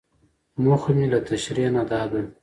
[0.63, 2.21] موخه مې له تشريحي نه دا ده.